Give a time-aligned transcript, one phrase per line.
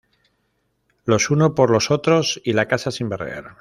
[1.05, 3.49] Los unos por los otros y la casa sin barrer